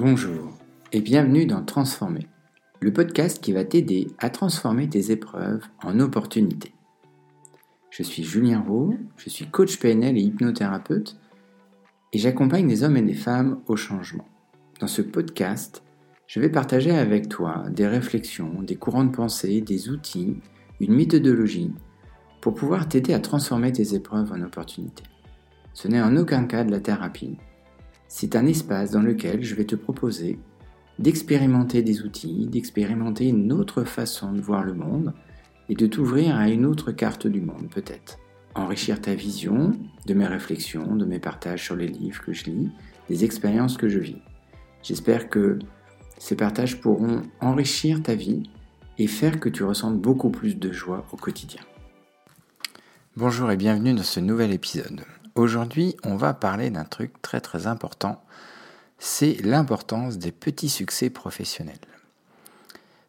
Bonjour 0.00 0.56
et 0.92 1.00
bienvenue 1.00 1.44
dans 1.44 1.64
Transformer, 1.64 2.28
le 2.78 2.92
podcast 2.92 3.42
qui 3.42 3.50
va 3.50 3.64
t'aider 3.64 4.06
à 4.20 4.30
transformer 4.30 4.88
tes 4.88 5.10
épreuves 5.10 5.64
en 5.82 5.98
opportunités. 5.98 6.72
Je 7.90 8.04
suis 8.04 8.22
Julien 8.22 8.60
Roux, 8.60 8.96
je 9.16 9.28
suis 9.28 9.46
coach 9.46 9.76
PNL 9.80 10.16
et 10.16 10.20
hypnothérapeute 10.20 11.18
et 12.12 12.18
j'accompagne 12.18 12.68
des 12.68 12.84
hommes 12.84 12.96
et 12.96 13.02
des 13.02 13.12
femmes 13.12 13.60
au 13.66 13.74
changement. 13.74 14.28
Dans 14.78 14.86
ce 14.86 15.02
podcast, 15.02 15.82
je 16.28 16.38
vais 16.38 16.48
partager 16.48 16.92
avec 16.92 17.28
toi 17.28 17.64
des 17.68 17.88
réflexions, 17.88 18.62
des 18.62 18.76
courants 18.76 19.02
de 19.02 19.16
pensée, 19.16 19.62
des 19.62 19.88
outils, 19.88 20.36
une 20.78 20.94
méthodologie 20.94 21.72
pour 22.40 22.54
pouvoir 22.54 22.88
t'aider 22.88 23.14
à 23.14 23.18
transformer 23.18 23.72
tes 23.72 23.96
épreuves 23.96 24.30
en 24.30 24.42
opportunités. 24.42 25.02
Ce 25.74 25.88
n'est 25.88 26.00
en 26.00 26.16
aucun 26.16 26.44
cas 26.44 26.62
de 26.62 26.70
la 26.70 26.78
thérapie. 26.78 27.36
C'est 28.08 28.36
un 28.36 28.46
espace 28.46 28.90
dans 28.90 29.02
lequel 29.02 29.44
je 29.44 29.54
vais 29.54 29.66
te 29.66 29.76
proposer 29.76 30.38
d'expérimenter 30.98 31.82
des 31.82 32.02
outils, 32.02 32.46
d'expérimenter 32.46 33.28
une 33.28 33.52
autre 33.52 33.84
façon 33.84 34.32
de 34.32 34.40
voir 34.40 34.64
le 34.64 34.72
monde 34.72 35.12
et 35.68 35.74
de 35.74 35.86
t'ouvrir 35.86 36.34
à 36.34 36.48
une 36.48 36.64
autre 36.64 36.90
carte 36.90 37.26
du 37.26 37.42
monde 37.42 37.68
peut-être. 37.70 38.18
Enrichir 38.54 39.00
ta 39.00 39.14
vision 39.14 39.72
de 40.06 40.14
mes 40.14 40.26
réflexions, 40.26 40.96
de 40.96 41.04
mes 41.04 41.18
partages 41.18 41.62
sur 41.62 41.76
les 41.76 41.86
livres 41.86 42.24
que 42.24 42.32
je 42.32 42.46
lis, 42.46 42.70
des 43.10 43.24
expériences 43.26 43.76
que 43.76 43.90
je 43.90 43.98
vis. 43.98 44.22
J'espère 44.82 45.28
que 45.28 45.58
ces 46.16 46.34
partages 46.34 46.80
pourront 46.80 47.20
enrichir 47.40 48.02
ta 48.02 48.14
vie 48.14 48.50
et 48.96 49.06
faire 49.06 49.38
que 49.38 49.50
tu 49.50 49.64
ressentes 49.64 50.00
beaucoup 50.00 50.30
plus 50.30 50.56
de 50.56 50.72
joie 50.72 51.06
au 51.12 51.16
quotidien. 51.16 51.60
Bonjour 53.16 53.50
et 53.50 53.56
bienvenue 53.56 53.92
dans 53.92 54.02
ce 54.02 54.18
nouvel 54.18 54.52
épisode. 54.52 55.02
Aujourd'hui, 55.38 55.94
on 56.02 56.16
va 56.16 56.34
parler 56.34 56.68
d'un 56.68 56.82
truc 56.82 57.22
très 57.22 57.40
très 57.40 57.68
important, 57.68 58.20
c'est 58.98 59.34
l'importance 59.44 60.18
des 60.18 60.32
petits 60.32 60.68
succès 60.68 61.10
professionnels. 61.10 61.78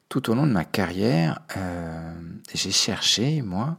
Tout 0.09 0.30
au 0.30 0.35
long 0.35 0.45
de 0.45 0.52
ma 0.52 0.63
carrière, 0.63 1.39
euh, 1.57 2.13
j'ai 2.53 2.69
cherché, 2.69 3.41
moi, 3.41 3.77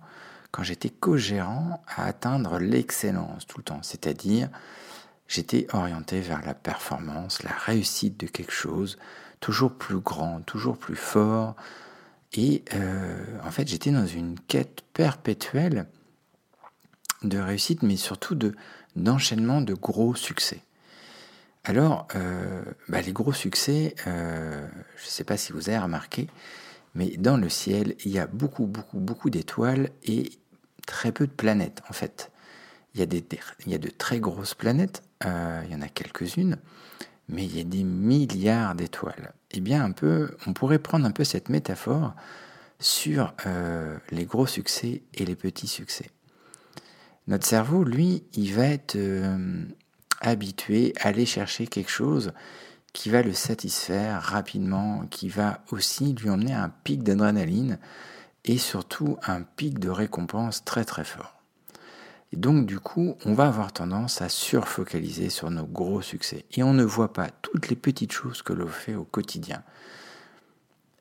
quand 0.51 0.65
j'étais 0.65 0.91
co-gérant, 0.91 1.81
à 1.87 2.06
atteindre 2.06 2.59
l'excellence 2.59 3.47
tout 3.47 3.59
le 3.59 3.62
temps, 3.62 3.84
c'est-à-dire 3.84 4.48
j'étais 5.28 5.69
orienté 5.73 6.21
vers 6.21 6.45
la 6.45 6.55
performance, 6.55 7.45
la 7.45 7.53
réussite 7.53 8.19
de 8.19 8.27
quelque 8.27 8.51
chose, 8.51 8.98
toujours 9.39 9.75
plus 9.75 10.01
grand, 10.01 10.41
toujours 10.41 10.77
plus 10.77 10.97
fort, 10.97 11.55
et 12.33 12.65
euh, 12.75 13.25
en 13.45 13.53
fait 13.53 13.69
j'étais 13.69 13.93
dans 13.93 14.06
une 14.06 14.41
quête 14.41 14.83
perpétuelle 14.93 15.87
de 17.23 17.39
réussite, 17.39 17.83
mais 17.83 17.97
surtout 17.97 18.35
de 18.35 18.55
d'enchaînement 18.97 19.61
de 19.61 19.75
gros 19.75 20.15
succès. 20.15 20.63
Alors, 21.65 22.09
euh, 22.17 22.62
bah, 22.89 23.01
les 23.03 23.12
gros 23.12 23.33
succès, 23.33 23.95
euh, 24.07 24.67
je 24.97 25.05
ne 25.05 25.11
sais 25.11 25.25
pas 25.25 25.37
si 25.37 25.53
vous 25.53 25.69
avez 25.69 25.79
remarqué, 25.79 26.29
mais 26.95 27.17
dans 27.19 27.37
le 27.37 27.49
ciel, 27.49 27.95
il 28.05 28.11
y 28.11 28.19
a 28.19 28.27
beaucoup, 28.27 28.67
beaucoup, 28.67 28.99
beaucoup 28.99 29.31
d'étoiles 29.31 29.91
et 30.05 30.31
très 30.87 31.12
peu 31.12 31.27
de 31.27 31.33
planètes, 31.33 31.83
en 31.89 31.93
fait. 31.93 32.31
Il 32.95 33.01
y 33.01 33.03
a, 33.03 33.07
des, 33.07 33.25
il 33.67 33.73
y 33.73 33.75
a 33.75 33.79
de 33.79 33.91
très 33.91 34.19
grosses 34.21 34.55
planètes, 34.55 35.03
euh, 35.25 35.62
il 35.67 35.73
y 35.73 35.77
en 35.77 35.83
a 35.83 35.89
quelques-unes, 35.89 36.57
mais 37.29 37.45
il 37.45 37.57
y 37.57 37.61
a 37.61 37.65
des 37.65 37.84
milliards 37.84 38.75
d'étoiles. 38.75 39.33
Eh 39.53 39.61
bien, 39.61 39.84
un 39.84 39.93
peu, 39.93 40.37
on 40.47 40.53
pourrait 40.53 40.81
prendre 40.81 41.07
un 41.07 41.12
peu 41.12 41.25
cette 41.25 41.49
métaphore 41.49 42.15
sur 42.81 43.34
les 44.11 44.25
gros 44.25 44.47
succès 44.47 45.03
et 45.12 45.27
les 45.27 45.37
petits 45.37 45.69
succès. 45.69 46.11
Notre 47.31 47.47
cerveau, 47.47 47.85
lui, 47.85 48.25
il 48.35 48.53
va 48.55 48.65
être 48.65 48.97
euh, 48.97 49.65
habitué 50.21 50.93
à 50.99 51.09
aller 51.09 51.27
chercher 51.27 51.69
quelque 51.69 51.91
chose 51.91 52.33
qui 52.93 53.09
va 53.09 53.23
le 53.23 53.33
satisfaire 53.33 54.21
rapidement, 54.21 55.07
qui 55.13 55.29
va 55.29 55.61
aussi 55.71 56.13
lui 56.13 56.29
emmener 56.29 56.53
un 56.55 56.69
pic 56.69 57.05
d'adrénaline 57.05 57.79
et 58.45 58.59
surtout 58.59 59.17
un 59.23 59.43
pic 59.43 59.79
de 59.79 59.91
récompense 59.91 60.65
très 60.65 60.85
très 60.85 61.05
fort. 61.05 61.41
Et 62.33 62.37
donc 62.37 62.67
du 62.67 62.81
coup, 62.81 63.15
on 63.25 63.35
va 63.35 63.47
avoir 63.47 63.73
tendance 63.73 64.23
à 64.23 64.29
surfocaliser 64.29 65.31
sur 65.31 65.53
nos 65.53 65.67
gros 65.67 66.03
succès 66.03 66.47
et 66.51 66.65
on 66.65 66.75
ne 66.75 66.83
voit 66.83 67.12
pas 67.12 67.29
toutes 67.43 67.69
les 67.69 67.77
petites 67.77 68.11
choses 68.11 68.43
que 68.43 68.53
l'on 68.53 68.67
fait 68.67 68.97
au 68.97 69.05
quotidien. 69.05 69.62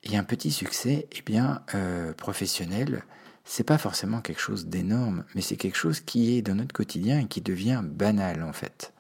Et 0.04 0.16
un 0.16 0.24
petit 0.24 0.52
succès, 0.52 1.08
eh 1.12 1.22
bien, 1.24 1.64
euh, 1.74 2.14
professionnel, 2.14 3.04
c'est 3.50 3.64
pas 3.64 3.80
forcément 3.80 4.22
quelque 4.22 4.42
chose 4.42 4.68
d'énorme, 4.68 5.26
mais 5.34 5.42
c'est 5.42 5.56
quelque 5.56 5.76
chose 5.76 6.02
qui 6.02 6.38
est 6.38 6.44
dans 6.44 6.54
notre 6.54 6.72
quotidien 6.72 7.22
et 7.22 7.26
qui 7.26 7.42
devient 7.42 7.82
banal 7.84 8.44
en 8.44 8.54
fait. 8.54 8.94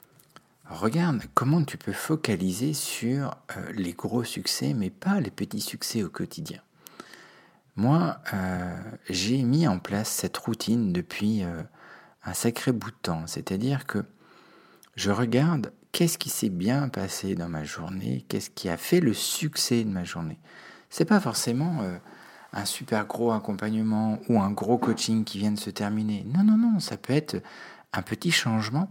Regarde 0.67 1.21
comment 1.35 1.63
tu 1.63 1.77
peux 1.77 1.93
focaliser 1.93 2.73
sur 2.73 3.35
euh, 3.55 3.71
les 3.73 3.93
gros 3.93 4.23
succès, 4.23 4.73
mais 4.73 4.89
pas 4.89 5.19
les 5.19 5.29
petits 5.29 5.61
succès 5.61 6.01
au 6.01 6.09
quotidien. 6.09 6.61
Moi, 7.75 8.17
euh, 8.33 8.75
j'ai 9.07 9.43
mis 9.43 9.67
en 9.67 9.77
place 9.77 10.09
cette 10.09 10.37
routine 10.37 10.93
depuis 10.93 11.43
euh, 11.43 11.61
un 12.23 12.33
sacré 12.33 12.71
bout 12.71 12.89
de 12.89 12.97
temps, 13.03 13.27
c'est-à-dire 13.27 13.85
que 13.85 14.03
je 14.95 15.11
regarde 15.11 15.71
qu'est-ce 15.91 16.17
qui 16.17 16.29
s'est 16.29 16.49
bien 16.49 16.89
passé 16.89 17.35
dans 17.35 17.49
ma 17.49 17.63
journée, 17.63 18.25
qu'est-ce 18.27 18.49
qui 18.49 18.67
a 18.67 18.77
fait 18.77 18.99
le 18.99 19.13
succès 19.13 19.83
de 19.83 19.89
ma 19.89 20.05
journée. 20.05 20.39
C'est 20.89 21.05
pas 21.05 21.19
forcément 21.19 21.83
un 22.53 22.65
super 22.65 23.05
gros 23.05 23.31
accompagnement 23.31 24.19
ou 24.27 24.41
un 24.41 24.51
gros 24.51 24.77
coaching 24.77 25.23
qui 25.23 25.37
vient 25.37 25.51
de 25.51 25.59
se 25.59 25.69
terminer. 25.69 26.25
Non, 26.33 26.43
non, 26.43 26.57
non, 26.57 26.79
ça 26.79 26.97
peut 26.97 27.13
être 27.13 27.41
un 27.93 28.01
petit 28.01 28.31
changement 28.31 28.89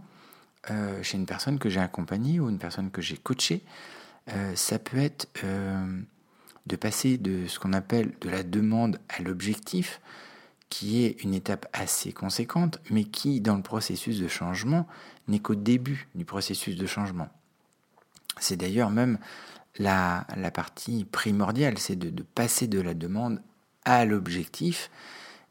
euh, 0.71 1.01
chez 1.03 1.17
une 1.17 1.25
personne 1.25 1.59
que 1.59 1.69
j'ai 1.69 1.79
accompagnée 1.79 2.39
ou 2.39 2.49
une 2.49 2.57
personne 2.59 2.91
que 2.91 3.01
j'ai 3.01 3.17
coachée. 3.17 3.63
Euh, 4.29 4.55
ça 4.55 4.79
peut 4.79 4.97
être 4.97 5.27
euh, 5.43 6.01
de 6.67 6.75
passer 6.75 7.17
de 7.17 7.47
ce 7.47 7.59
qu'on 7.59 7.73
appelle 7.73 8.13
de 8.21 8.29
la 8.29 8.43
demande 8.43 8.99
à 9.09 9.21
l'objectif, 9.21 10.01
qui 10.69 11.03
est 11.03 11.23
une 11.23 11.33
étape 11.33 11.67
assez 11.73 12.13
conséquente, 12.13 12.79
mais 12.89 13.03
qui, 13.03 13.41
dans 13.41 13.55
le 13.55 13.63
processus 13.63 14.19
de 14.19 14.27
changement, 14.27 14.87
n'est 15.27 15.39
qu'au 15.39 15.55
début 15.55 16.07
du 16.15 16.25
processus 16.25 16.75
de 16.75 16.85
changement. 16.85 17.29
C'est 18.39 18.57
d'ailleurs 18.57 18.91
même 18.91 19.17
la, 19.77 20.27
la, 20.35 20.51
partie 20.51 21.05
primordiale, 21.05 21.77
c'est 21.77 21.95
de, 21.95 22.09
de, 22.09 22.23
passer 22.23 22.67
de 22.67 22.79
la 22.79 22.93
demande 22.93 23.41
à 23.89 24.05
l'objectif. 24.05 24.91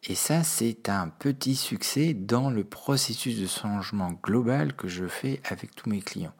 Et 0.04 0.14
ça, 0.14 0.44
c'est 0.44 0.88
un 0.88 1.08
petit 1.08 1.56
succès 1.56 2.14
dans 2.14 2.50
le 2.50 2.62
processus 2.62 3.36
de 3.40 3.48
changement 3.48 4.12
global 4.22 4.74
que 4.74 4.86
je 4.86 5.08
fais 5.08 5.40
avec 5.44 5.74
tous 5.74 5.90
mes 5.90 6.00
clients. 6.00 6.34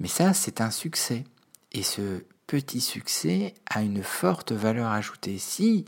Mais 0.00 0.08
ça, 0.08 0.34
c'est 0.34 0.60
un 0.60 0.72
succès. 0.72 1.24
Et 1.70 1.84
ce 1.84 2.24
petit 2.48 2.80
succès 2.80 3.54
a 3.70 3.82
une 3.82 4.02
forte 4.02 4.50
valeur 4.50 4.90
ajoutée. 4.90 5.38
Si 5.38 5.84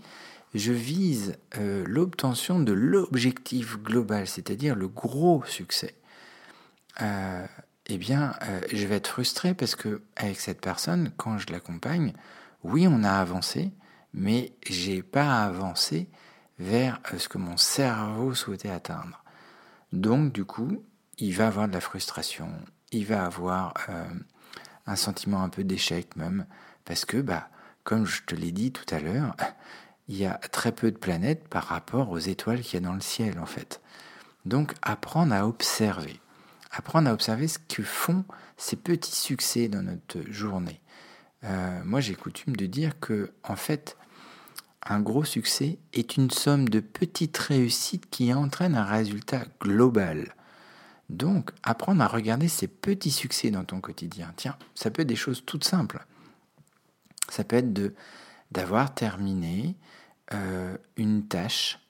je 0.55 0.73
vise 0.73 1.37
euh, 1.59 1.83
l'obtention 1.89 2.61
de 2.61 2.73
l'objectif 2.73 3.79
global, 3.79 4.29
c'est-à-dire 4.29 4.77
le 4.77 4.87
gros 4.87 5.43
succès, 5.45 5.97
euh, 7.03 7.45
eh 7.87 7.99
bien, 7.99 8.35
euh, 8.43 8.61
je 8.73 8.87
vais 8.87 8.97
être 8.97 9.09
frustré 9.09 9.55
parce 9.55 9.75
que 9.75 10.03
avec 10.15 10.39
cette 10.39 10.61
personne, 10.61 11.11
quand 11.17 11.37
je 11.39 11.51
l'accompagne, 11.51 12.13
oui, 12.63 12.87
on 12.89 13.03
a 13.03 13.11
avancé, 13.11 13.73
mais 14.15 14.53
j'ai 14.69 15.03
pas 15.03 15.45
avancé 15.45 16.09
vers 16.59 17.01
euh, 17.13 17.19
ce 17.19 17.29
que 17.29 17.39
mon 17.39 17.57
cerveau 17.57 18.35
souhaitait 18.35 18.71
atteindre. 18.71 19.23
Donc, 19.93 20.33
du 20.33 20.45
coup, 20.45 20.83
il 21.19 21.35
va 21.35 21.49
avoir 21.49 21.69
de 21.69 21.73
la 21.73 21.81
frustration, 21.81 22.51
il 22.93 23.07
va 23.07 23.25
avoir 23.25 23.75
euh, 23.89 24.05
un 24.87 24.97
sentiment 24.97 25.43
un 25.43 25.49
peu 25.49 25.65
d'échec 25.65 26.17
même, 26.17 26.47
parce 26.85 27.05
que, 27.05 27.19
bah, 27.19 27.49
comme 27.85 28.07
je 28.07 28.23
te 28.23 28.35
l'ai 28.35 28.53
dit 28.53 28.73
tout 28.73 28.95
à 28.95 29.01
l'heure, 29.01 29.35
il 30.09 30.17
y 30.17 30.27
a 30.27 30.35
très 30.35 30.73
peu 30.73 30.91
de 30.91 30.97
planètes 30.97 31.49
par 31.49 31.65
rapport 31.65 32.11
aux 32.11 32.19
étoiles 32.19 32.61
qu'il 32.61 32.75
y 32.75 32.83
a 32.83 32.87
dans 32.87 32.95
le 32.95 33.01
ciel, 33.01 33.39
en 33.39 33.47
fait. 33.47 33.81
Donc, 34.45 34.75
apprendre 34.83 35.35
à 35.35 35.47
observer. 35.47 36.21
Apprendre 36.71 37.09
à 37.09 37.13
observer 37.13 37.49
ce 37.49 37.59
que 37.59 37.83
font 37.83 38.25
ces 38.57 38.77
petits 38.77 39.15
succès 39.15 39.69
dans 39.69 39.83
notre 39.83 40.23
journée. 40.31 40.81
Euh, 41.45 41.81
moi, 41.85 42.01
j'ai 42.01 42.15
coutume 42.15 42.57
de 42.57 42.67
dire 42.67 43.01
que, 43.01 43.33
en 43.45 43.57
fait, 43.57 43.97
un 44.87 45.01
gros 45.01 45.25
succès 45.25 45.79
est 45.93 46.17
une 46.17 46.31
somme 46.31 46.69
de 46.69 46.81
petites 46.81 47.37
réussites 47.37 48.09
qui 48.11 48.33
entraînent 48.33 48.77
un 48.77 48.85
résultat 48.85 49.45
global. 49.61 50.35
Donc, 51.11 51.51
apprendre 51.63 52.03
à 52.03 52.07
regarder 52.07 52.49
ces 52.49 52.69
petits 52.69 53.11
succès 53.11 53.51
dans 53.51 53.65
ton 53.65 53.81
quotidien. 53.81 54.33
Tiens, 54.37 54.57
ça 54.75 54.91
peut 54.91 55.03
être 55.03 55.09
des 55.09 55.17
choses 55.17 55.45
toutes 55.45 55.65
simples. 55.65 56.05
Ça 57.29 57.45
peut 57.45 57.57
être 57.57 57.95
d'avoir 58.53 58.95
terminé 58.95 59.77
euh, 60.33 60.77
une 60.97 61.27
tâche 61.27 61.81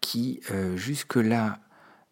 qui 0.00 0.40
euh, 0.50 0.76
jusque-là 0.76 1.58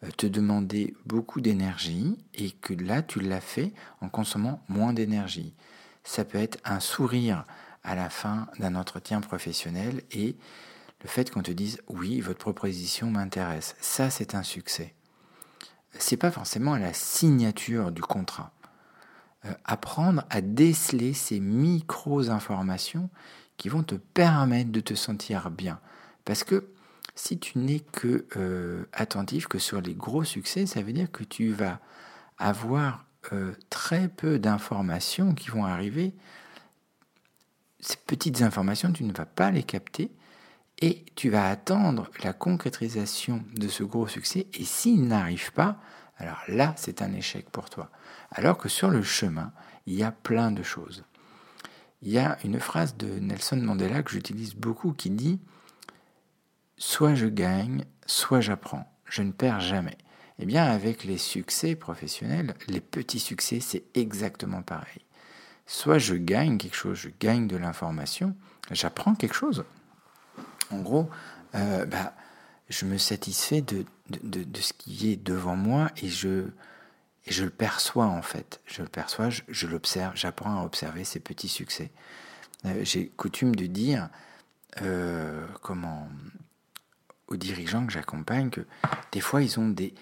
euh, 0.02 0.10
te 0.16 0.26
demandait 0.26 0.94
beaucoup 1.06 1.40
d'énergie 1.40 2.16
et 2.34 2.50
que 2.50 2.74
là 2.74 3.02
tu 3.02 3.20
l'as 3.20 3.40
fait 3.40 3.72
en 4.00 4.08
consommant 4.08 4.62
moins 4.68 4.92
d'énergie. 4.92 5.54
Ça 6.02 6.24
peut 6.24 6.38
être 6.38 6.58
un 6.64 6.80
sourire 6.80 7.44
à 7.82 7.94
la 7.94 8.10
fin 8.10 8.48
d'un 8.58 8.74
entretien 8.74 9.20
professionnel 9.20 10.02
et 10.12 10.36
le 11.02 11.08
fait 11.08 11.30
qu'on 11.30 11.42
te 11.42 11.50
dise 11.52 11.80
oui, 11.88 12.20
votre 12.20 12.38
proposition 12.38 13.10
m'intéresse. 13.10 13.76
Ça, 13.80 14.10
c'est 14.10 14.34
un 14.34 14.42
succès. 14.42 14.94
C'est 15.98 16.16
pas 16.16 16.30
forcément 16.30 16.76
la 16.76 16.92
signature 16.92 17.90
du 17.92 18.02
contrat. 18.02 18.52
euh, 19.46 19.52
apprendre 19.64 20.24
à 20.30 20.40
déceler 20.40 21.14
ces 21.14 21.40
micro-informations 21.40 23.08
qui 23.56 23.68
vont 23.68 23.82
te 23.82 23.94
permettre 23.94 24.70
de 24.70 24.80
te 24.80 24.94
sentir 24.94 25.50
bien. 25.50 25.80
Parce 26.24 26.44
que 26.44 26.66
si 27.14 27.38
tu 27.38 27.58
n'es 27.58 27.80
que 27.80 28.26
euh, 28.36 28.84
attentif 28.92 29.46
que 29.48 29.58
sur 29.58 29.80
les 29.80 29.94
gros 29.94 30.24
succès, 30.24 30.66
ça 30.66 30.82
veut 30.82 30.92
dire 30.92 31.10
que 31.10 31.24
tu 31.24 31.52
vas 31.52 31.80
avoir 32.38 33.04
euh, 33.32 33.52
très 33.70 34.08
peu 34.08 34.38
d'informations 34.38 35.34
qui 35.34 35.50
vont 35.50 35.64
arriver. 35.64 36.14
Ces 37.80 37.96
petites 37.96 38.42
informations, 38.42 38.92
tu 38.92 39.04
ne 39.04 39.12
vas 39.12 39.26
pas 39.26 39.50
les 39.50 39.62
capter 39.62 40.12
et 40.80 41.04
tu 41.14 41.30
vas 41.30 41.48
attendre 41.48 42.10
la 42.22 42.32
concrétisation 42.32 43.42
de 43.54 43.68
ce 43.68 43.82
gros 43.82 44.06
succès. 44.06 44.46
Et 44.54 44.64
s'il 44.64 45.06
n'arrive 45.06 45.52
pas, 45.52 45.78
alors 46.16 46.42
là, 46.48 46.74
c'est 46.76 47.02
un 47.02 47.12
échec 47.12 47.48
pour 47.50 47.70
toi. 47.70 47.90
Alors 48.30 48.58
que 48.58 48.68
sur 48.68 48.90
le 48.90 49.02
chemin, 49.02 49.52
il 49.86 49.94
y 49.94 50.02
a 50.02 50.12
plein 50.12 50.52
de 50.52 50.62
choses. 50.62 51.04
Il 52.02 52.10
y 52.10 52.18
a 52.18 52.38
une 52.44 52.60
phrase 52.60 52.96
de 52.96 53.18
Nelson 53.18 53.56
Mandela 53.56 54.02
que 54.02 54.10
j'utilise 54.10 54.54
beaucoup 54.54 54.92
qui 54.92 55.10
dit 55.10 55.40
Soit 56.76 57.14
je 57.14 57.26
gagne, 57.26 57.84
soit 58.06 58.40
j'apprends. 58.40 58.90
Je 59.04 59.22
ne 59.22 59.32
perds 59.32 59.60
jamais. 59.60 59.98
Eh 60.38 60.46
bien, 60.46 60.64
avec 60.64 61.04
les 61.04 61.18
succès 61.18 61.74
professionnels, 61.74 62.54
les 62.68 62.80
petits 62.80 63.20
succès, 63.20 63.60
c'est 63.60 63.84
exactement 63.94 64.62
pareil. 64.62 65.04
Soit 65.70 65.98
je 65.98 66.16
gagne 66.16 66.58
quelque 66.58 66.74
chose, 66.74 66.98
je 66.98 67.10
gagne 67.20 67.46
de 67.46 67.56
l'information, 67.56 68.34
j'apprends 68.72 69.14
quelque 69.14 69.36
chose. 69.36 69.64
En 70.72 70.80
gros, 70.80 71.08
euh, 71.54 71.86
bah, 71.86 72.12
je 72.68 72.86
me 72.86 72.98
satisfais 72.98 73.62
de, 73.62 73.84
ce 74.60 74.72
qui 74.72 75.12
est 75.12 75.16
devant 75.16 75.54
moi 75.54 75.92
et 76.02 76.08
je, 76.08 76.48
le 77.38 77.50
perçois 77.50 78.06
en 78.06 78.20
fait. 78.20 78.60
Je 78.66 78.82
le 78.82 78.88
perçois, 78.88 79.28
je, 79.30 79.66
l'observe, 79.68 80.16
j'apprends 80.16 80.60
à 80.60 80.64
observer 80.64 81.04
ces 81.04 81.20
petits 81.20 81.46
succès. 81.46 81.92
Euh, 82.64 82.80
j'ai 82.82 83.06
coutume 83.06 83.54
de 83.54 83.66
dire 83.66 84.08
euh, 84.82 85.46
aux 87.28 87.36
dirigeants 87.36 87.86
que 87.86 87.92
j'accompagne 87.92 88.50
que 88.50 88.66
des 89.12 89.20
fois 89.20 89.40
ils 89.40 89.60
ont 89.60 89.68
des 89.68 89.94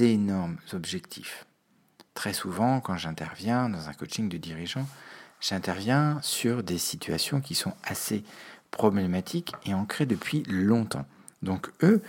énormes 0.00 0.58
objectifs. 0.72 1.44
Très 2.18 2.32
souvent, 2.32 2.80
quand 2.80 2.96
j'interviens 2.96 3.68
dans 3.68 3.88
un 3.88 3.92
coaching 3.92 4.28
de 4.28 4.38
dirigeants, 4.38 4.88
j'interviens 5.40 6.18
sur 6.20 6.64
des 6.64 6.76
situations 6.76 7.40
qui 7.40 7.54
sont 7.54 7.74
assez 7.84 8.24
problématiques 8.72 9.52
et 9.64 9.72
ancrées 9.72 10.04
depuis 10.04 10.42
longtemps. 10.48 11.06
Donc 11.42 11.70
eux, 11.80 12.02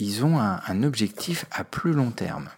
ils 0.00 0.24
ont 0.24 0.40
un, 0.40 0.82
objectif 0.82 1.46
à 1.52 1.62
plus 1.62 1.92
long 1.92 2.10
terme. 2.10 2.48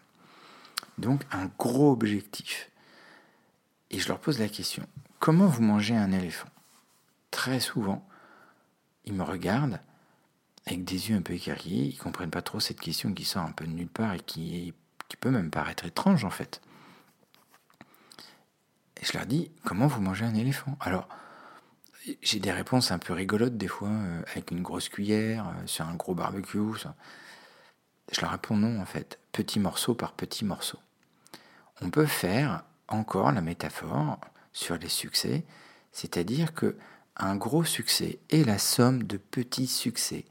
Donc 0.96 1.20
un 1.32 1.50
gros 1.58 1.92
objectif. 1.92 2.70
Et 3.90 3.98
je 3.98 4.08
leur 4.08 4.18
pose 4.18 4.38
la 4.38 4.48
question, 4.48 4.86
comment 5.18 5.48
vous 5.48 5.60
mangez 5.60 5.94
un 5.94 6.12
éléphant? 6.12 6.48
Très 7.30 7.60
souvent, 7.60 8.08
ils 9.04 9.12
me 9.12 9.22
regardent 9.22 9.80
avec 10.64 10.82
des 10.84 11.10
yeux 11.10 11.16
un 11.16 11.20
peu 11.20 11.34
écarquillés, 11.34 11.88
ils 11.88 11.98
comprennent 11.98 12.30
pas 12.30 12.40
trop 12.40 12.58
cette 12.58 12.80
question 12.80 13.12
qui 13.12 13.26
sort 13.26 13.44
un 13.44 13.52
peu 13.52 13.66
de 13.66 13.72
nulle 13.72 13.86
part 13.86 14.14
et 14.14 14.20
qui, 14.20 14.72
qui 15.10 15.18
peut 15.18 15.30
même 15.30 15.50
paraître 15.50 15.84
étrange 15.84 16.24
en 16.24 16.30
fait. 16.30 16.62
Et 19.00 19.04
je 19.04 19.12
leur 19.12 19.26
dis, 19.26 19.50
comment 19.64 19.86
vous 19.86 20.00
mangez 20.00 20.24
un 20.24 20.34
éléphant? 20.34 20.76
Alors, 20.80 21.08
j'ai 22.22 22.38
des 22.38 22.52
réponses 22.52 22.90
un 22.90 22.98
peu 22.98 23.12
rigolotes 23.12 23.56
des 23.56 23.68
fois, 23.68 23.88
euh, 23.88 24.22
avec 24.30 24.50
une 24.50 24.62
grosse 24.62 24.88
cuillère, 24.88 25.48
euh, 25.48 25.66
sur 25.66 25.86
un 25.86 25.94
gros 25.94 26.14
barbecue. 26.14 26.58
Je 28.12 28.20
leur 28.20 28.30
réponds 28.30 28.56
non 28.56 28.80
en 28.80 28.86
fait, 28.86 29.18
petit 29.32 29.58
morceau 29.58 29.94
par 29.94 30.12
petit 30.12 30.44
morceau. 30.44 30.78
On 31.80 31.90
peut 31.90 32.06
faire 32.06 32.64
encore 32.88 33.32
la 33.32 33.40
métaphore 33.40 34.20
sur 34.52 34.78
les 34.78 34.88
succès, 34.88 35.44
c'est-à-dire 35.92 36.54
que 36.54 36.76
un 37.16 37.36
gros 37.36 37.64
succès 37.64 38.18
est 38.30 38.44
la 38.44 38.58
somme 38.58 39.02
de 39.02 39.16
petits 39.16 39.66
succès. 39.66 40.24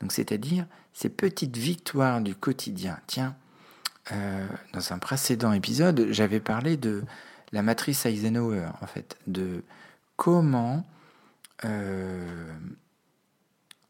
Donc 0.00 0.12
c'est-à-dire 0.12 0.66
ces 0.92 1.08
petites 1.08 1.56
victoires 1.56 2.20
du 2.20 2.34
quotidien. 2.34 2.98
Tiens, 3.06 3.36
euh, 4.10 4.46
dans 4.72 4.92
un 4.92 4.98
précédent 4.98 5.52
épisode, 5.52 6.08
j'avais 6.10 6.40
parlé 6.40 6.76
de 6.76 7.04
la 7.52 7.62
matrice 7.62 8.06
Eisenhower, 8.06 8.68
en 8.80 8.86
fait, 8.86 9.18
de 9.26 9.62
comment 10.16 10.86
euh, 11.64 12.54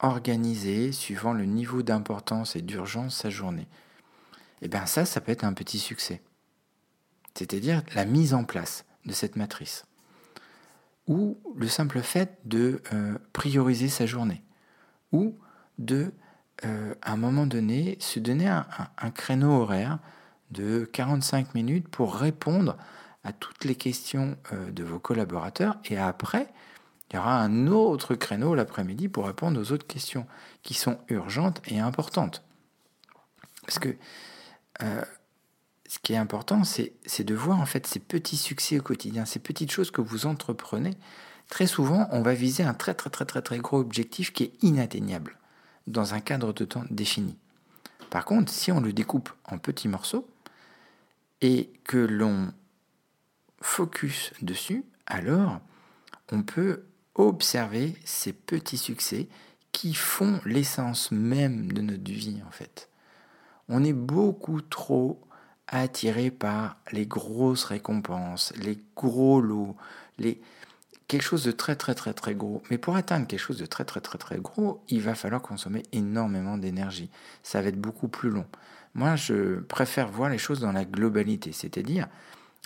organiser, 0.01 0.93
suivant 0.93 1.33
le 1.33 1.45
niveau 1.45 1.83
d'importance 1.83 2.57
et 2.57 2.63
d'urgence, 2.63 3.17
sa 3.17 3.31
journée. 3.31 3.69
Et 4.61 4.67
eh 4.67 4.69
bien 4.69 4.87
ça, 4.87 5.05
ça 5.05 5.21
peut 5.21 5.33
être 5.33 5.45
un 5.45 5.55
petit 5.55 5.79
succès. 5.79 6.23
C'est-à-dire 7.35 7.83
la 7.95 8.05
mise 8.05 8.35
en 8.35 8.45
place 8.45 8.85
de 9.07 9.13
cette 9.13 9.37
matrice. 9.37 9.85
Ou 11.09 11.39
le 11.57 11.69
simple 11.69 12.01
fait 12.01 12.39
de 12.45 12.81
euh, 12.93 13.19
prioriser 13.33 13.89
sa 13.89 14.07
journée. 14.07 14.43
Ou 15.11 15.37
de, 15.79 16.13
euh, 16.65 16.95
à 17.03 17.13
un 17.13 17.17
moment 17.17 17.47
donné, 17.47 17.97
se 18.01 18.21
donner 18.21 18.49
un, 18.49 19.11
créneau 19.11 19.51
horaire 19.51 19.99
de 20.51 20.85
45 20.93 21.55
minutes 21.55 21.89
pour 21.89 22.15
répondre 22.15 22.77
à 23.25 23.33
toutes 23.33 23.65
les 23.65 23.75
questions 23.75 24.37
euh, 24.53 24.71
de 24.71 24.85
vos 24.85 24.99
collaborateurs. 24.99 25.79
Et 25.85 25.99
après, 25.99 26.49
il 27.11 27.17
y 27.17 27.19
aura 27.19 27.41
un 27.41 27.67
autre 27.67 28.15
créneau 28.15 28.55
l'après-midi 28.55 29.09
pour 29.09 29.27
répondre 29.27 29.61
aux 29.61 29.73
autres 29.73 29.87
questions 29.87 30.27
qui 30.63 30.75
sont 30.75 30.99
urgentes 31.09 31.61
et 31.67 31.79
importantes. 31.79 32.43
Parce 33.63 33.79
que 33.79 33.95
euh, 34.83 35.05
ce 35.87 35.99
qui 35.99 36.15
est 36.15 36.17
important, 36.17 36.65
c'est 36.65 37.25
de 37.25 37.35
voir 37.35 37.61
en 37.61 37.67
fait 37.67 37.87
ces 37.87 37.99
petits 38.01 38.39
succès 38.39 38.79
au 38.79 38.83
quotidien, 38.83 39.27
ces 39.27 39.41
petites 39.41 39.71
choses 39.71 39.91
que 39.91 40.01
vous 40.01 40.25
entreprenez. 40.27 40.97
Très 41.51 41.67
souvent, 41.67 42.09
on 42.13 42.23
va 42.23 42.33
viser 42.33 42.63
un 42.63 42.73
très 42.73 42.95
très 42.95 43.11
très 43.11 43.27
très 43.27 43.43
très 43.43 43.59
gros 43.59 43.79
objectif 43.79 44.33
qui 44.33 44.45
est 44.45 44.63
inatteignable 44.63 45.37
dans 45.87 46.15
un 46.15 46.21
cadre 46.21 46.55
de 46.55 46.65
temps 46.65 46.85
défini. 46.91 47.37
Par 48.09 48.25
contre, 48.25 48.51
si 48.51 48.73
on 48.73 48.81
le 48.81 48.95
découpe 48.95 49.31
en 49.45 49.59
petits 49.59 49.89
morceaux 49.89 50.27
et 51.43 51.71
que 51.85 51.99
l'on 51.99 52.53
focus 53.63 54.33
dessus, 54.43 54.85
alors 55.07 55.61
on 56.31 56.43
peut 56.43 56.85
observer 57.15 57.95
ces 58.05 58.33
petits 58.33 58.79
succès 58.79 59.29
qui 59.73 59.95
font 59.95 60.41
l'essence 60.45 61.11
même 61.11 61.73
de 61.73 61.81
notre 61.81 62.11
vie 62.11 62.41
en 62.47 62.51
fait. 62.51 62.89
On 63.69 63.85
est 63.85 63.93
beaucoup 63.93 64.61
trop 64.61 65.21
attiré 65.67 66.31
par 66.31 66.77
les 66.93 67.07
grosses 67.07 67.65
récompenses, 67.65 68.53
les 68.57 68.79
gros 68.95 69.41
lots, 69.41 69.77
les, 70.19 70.41
quelque 71.09 71.23
chose 71.23 71.45
de 71.45 71.53
très 71.53 71.77
très 71.77 71.95
très 71.95 72.13
très 72.13 72.35
gros. 72.35 72.63
Mais 72.71 72.79
pour 72.79 72.97
atteindre 72.97 73.27
quelque 73.27 73.41
chose 73.41 73.59
de 73.59 73.67
très 73.67 73.85
très 73.85 74.01
très 74.01 74.19
très 74.19 74.39
gros, 74.39 74.83
il 74.89 75.01
va 75.01 75.15
falloir 75.15 75.41
consommer 75.41 75.83
énormément 75.93 76.59
d'énergie. 76.59 77.11
Ça 77.43 77.63
va 77.63 77.69
être 77.69 77.81
beaucoup 77.81 78.09
plus 78.09 78.31
long. 78.31 78.47
Moi, 78.95 79.17
je 79.17 79.61
préfère 79.61 80.09
voir 80.09 80.29
les 80.29 80.39
choses 80.39 80.61
dans 80.61 80.73
la 80.73 80.85
globalité, 80.85 81.53
c'est-à-dire 81.53 82.09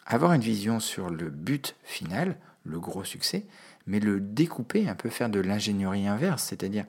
avoir 0.06 0.32
une 0.32 0.40
vision 0.40 0.80
sur 0.80 1.10
le 1.10 1.28
but 1.30 1.76
final, 1.82 2.38
le 2.64 2.80
gros 2.80 3.04
succès, 3.04 3.44
mais 3.86 4.00
le 4.00 4.20
découper, 4.20 4.88
un 4.88 4.94
peu 4.94 5.10
faire 5.10 5.28
de 5.28 5.40
l'ingénierie 5.40 6.08
inverse, 6.08 6.44
c'est-à-dire 6.44 6.86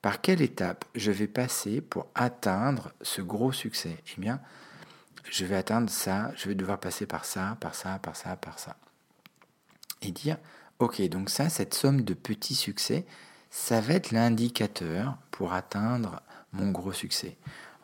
par 0.00 0.20
quelle 0.20 0.42
étape 0.42 0.84
je 0.94 1.12
vais 1.12 1.28
passer 1.28 1.80
pour 1.80 2.08
atteindre 2.14 2.92
ce 3.02 3.22
gros 3.22 3.52
succès? 3.52 3.96
Eh 4.16 4.20
bien, 4.20 4.40
je 5.30 5.44
vais 5.44 5.56
atteindre 5.56 5.90
ça, 5.90 6.32
je 6.36 6.48
vais 6.48 6.54
devoir 6.54 6.80
passer 6.80 7.06
par 7.06 7.24
ça, 7.24 7.56
par 7.60 7.74
ça, 7.74 7.98
par 8.00 8.16
ça, 8.16 8.34
par 8.36 8.58
ça. 8.58 8.76
Et 10.00 10.10
dire, 10.10 10.38
Ok, 10.82 11.00
donc 11.02 11.30
ça, 11.30 11.48
cette 11.48 11.74
somme 11.74 12.02
de 12.02 12.12
petits 12.12 12.56
succès, 12.56 13.06
ça 13.50 13.80
va 13.80 13.94
être 13.94 14.10
l'indicateur 14.10 15.16
pour 15.30 15.52
atteindre 15.52 16.20
mon 16.52 16.72
gros 16.72 16.92
succès. 16.92 17.36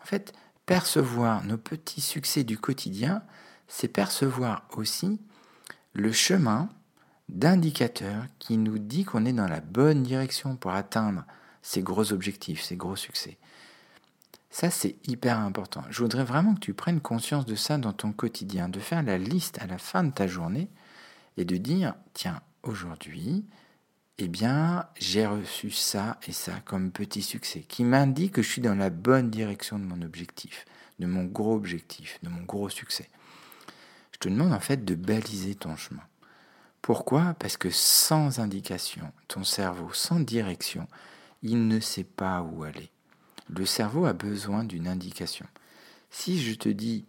En 0.03 0.05
fait, 0.05 0.33
percevoir 0.67 1.45
nos 1.45 1.59
petits 1.59 2.01
succès 2.01 2.43
du 2.43 2.59
quotidien, 2.59 3.23
c'est 3.69 3.89
percevoir 3.89 4.67
aussi 4.77 5.21
le 5.93 6.13
chemin 6.13 6.69
d'indicateur 7.29 8.25
qui 8.39 8.57
nous 8.57 8.79
dit 8.79 9.05
qu'on 9.05 9.27
est 9.27 9.33
dans 9.33 9.49
la 9.49 9.61
bonne 9.61 10.03
direction 10.03 10.57
pour 10.57 10.73
atteindre 10.73 11.25
ces 11.63 11.83
gros 11.83 12.13
objectifs, 12.13 12.63
ces 12.63 12.77
gros 12.77 12.97
succès. 12.97 13.37
Ça, 14.51 14.71
c'est 14.71 14.97
hyper 15.07 15.39
important. 15.39 15.85
Je 15.91 16.03
voudrais 16.03 16.25
vraiment 16.25 16.55
que 16.55 16.61
tu 16.61 16.73
prennes 16.73 17.01
conscience 17.01 17.45
de 17.45 17.55
ça 17.55 17.77
dans 17.77 17.93
ton 17.93 18.13
quotidien, 18.13 18.71
de 18.71 18.81
faire 18.81 19.03
la 19.03 19.19
liste 19.19 19.61
à 19.61 19.67
la 19.67 19.77
fin 19.77 20.05
de 20.05 20.11
ta 20.11 20.27
journée 20.27 20.71
et 21.37 21.45
de 21.45 21.57
dire, 21.59 21.95
tiens, 22.15 22.41
aujourd'hui, 22.63 23.45
eh 24.17 24.29
bien, 24.29 24.87
j'ai 24.99 25.27
reçu 25.27 25.71
ça 25.71 26.19
et 26.27 26.33
ça 26.33 26.61
comme 26.65 26.91
petit 26.91 27.23
succès, 27.23 27.61
qui 27.61 27.85
m'indique 27.85 28.33
que 28.33 28.43
je 28.43 28.49
suis 28.49 28.63
dans 28.63 28.75
la 28.75 28.91
bonne 28.91 29.31
direction 29.31 29.79
de 29.79 29.85
mon 29.85 30.01
objectif, 30.03 30.65
de 30.99 31.07
mon 31.07 31.25
gros 31.25 31.55
objectif, 31.55 32.19
de 32.23 32.31
mon 32.31 32.43
gros 32.43 32.71
succès. 32.71 33.11
Je 34.19 34.29
te 34.29 34.35
demande 34.35 34.53
en 34.53 34.61
fait 34.61 34.85
de 34.85 34.97
baliser 34.97 35.55
ton 35.55 35.77
chemin. 35.77 36.03
Pourquoi? 36.83 37.35
Parce 37.39 37.57
que 37.57 37.71
sans 37.71 38.41
indication, 38.41 39.13
ton 39.29 39.45
cerveau, 39.45 39.93
sans 39.93 40.19
direction, 40.19 40.89
il 41.43 41.69
ne 41.69 41.79
sait 41.79 42.05
pas 42.05 42.43
où 42.43 42.65
aller. 42.65 42.91
Le 43.49 43.65
cerveau 43.65 44.07
a 44.07 44.13
besoin 44.13 44.65
d'une 44.65 44.89
indication. 44.89 45.47
Si 46.11 46.41
je 46.41 46.55
te 46.55 46.69
dis, 46.69 47.05